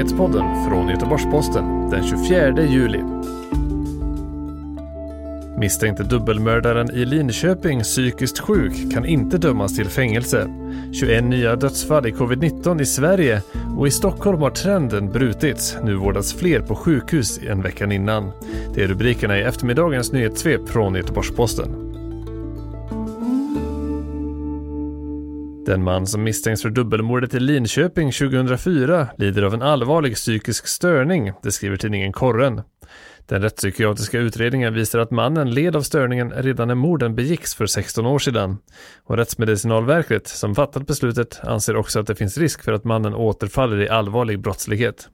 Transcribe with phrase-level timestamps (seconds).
[0.00, 3.02] Nyhetspodden från Göteborgs-Posten den 24 juli.
[5.58, 10.48] Misstänkte dubbelmördaren i Linköping psykiskt sjuk kan inte dömas till fängelse.
[10.92, 13.42] 21 nya dödsfall i covid-19 i Sverige
[13.78, 15.76] och i Stockholm har trenden brutits.
[15.84, 18.32] Nu vårdas fler på sjukhus än veckan innan.
[18.74, 21.89] Det är rubrikerna i eftermiddagens nyhetssvep från Göteborgs-Posten.
[25.70, 31.32] Den man som misstänks för dubbelmordet i Linköping 2004 lider av en allvarlig psykisk störning,
[31.42, 32.62] det skriver tidningen Korren.
[33.26, 38.06] Den rättspsykiatriska utredningen visar att mannen led av störningen redan när morden begicks för 16
[38.06, 38.58] år sedan.
[39.04, 43.80] Och Rättsmedicinalverket, som fattat beslutet, anser också att det finns risk för att mannen återfaller
[43.80, 45.08] i allvarlig brottslighet.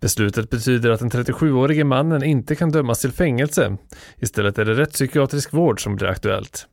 [0.00, 3.76] Beslutet betyder att den 37-årige mannen inte kan dömas till fängelse.
[4.16, 6.66] Istället är det rättspsykiatrisk vård som blir aktuellt.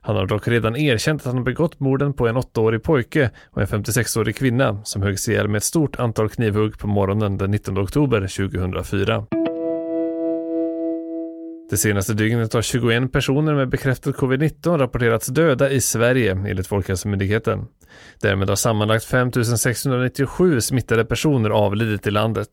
[0.00, 3.60] Han har dock redan erkänt att han har begått morden på en 8-årig pojke och
[3.60, 7.78] en 56-årig kvinna som höggs ihjäl med ett stort antal knivhugg på morgonen den 19
[7.78, 9.26] oktober 2004.
[11.70, 17.66] Det senaste dygnet har 21 personer med bekräftad covid-19 rapporterats döda i Sverige enligt Folkhälsomyndigheten.
[18.20, 22.48] Därmed har sammanlagt 5 697 smittade personer avlidit i landet.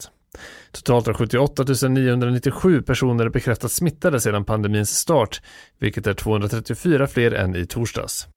[0.72, 5.42] Totalt har 78 997 personer bekräftats smittade sedan pandemins start,
[5.80, 8.28] vilket är 234 fler än i torsdags.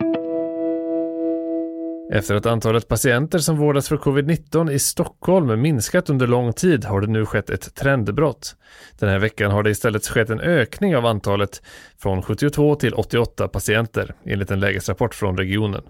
[2.13, 7.01] Efter att antalet patienter som vårdas för covid-19 i Stockholm minskat under lång tid har
[7.01, 8.57] det nu skett ett trendbrott.
[8.99, 11.63] Den här veckan har det istället skett en ökning av antalet
[11.99, 15.83] från 72 till 88 patienter enligt en lägesrapport från regionen.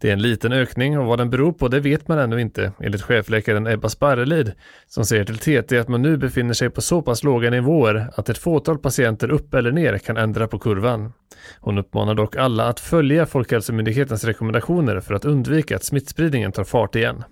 [0.00, 2.72] Det är en liten ökning och vad den beror på det vet man ännu inte,
[2.80, 4.52] enligt chefläkaren Ebba Sparrelid,
[4.86, 8.28] som säger till TT att man nu befinner sig på så pass låga nivåer att
[8.28, 11.12] ett fåtal patienter upp eller ner kan ändra på kurvan.
[11.60, 16.94] Hon uppmanar dock alla att följa Folkhälsomyndighetens rekommendationer för att undvika att smittspridningen tar fart
[16.94, 17.24] igen.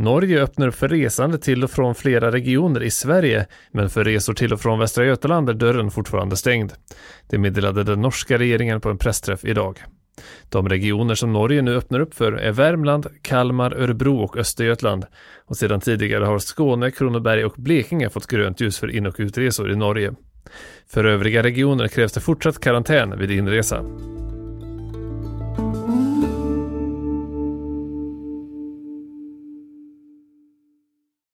[0.00, 4.34] Norge öppnar upp för resande till och från flera regioner i Sverige, men för resor
[4.34, 6.72] till och från Västra Götaland är dörren fortfarande stängd.
[7.30, 9.78] Det meddelade den norska regeringen på en pressträff idag.
[10.48, 15.04] De regioner som Norge nu öppnar upp för är Värmland, Kalmar, Örebro och Östergötland.
[15.46, 19.72] Och sedan tidigare har Skåne, Kronoberg och Blekinge fått grönt ljus för in och utresor
[19.72, 20.12] i Norge.
[20.88, 23.84] För övriga regioner krävs det fortsatt karantän vid inresa.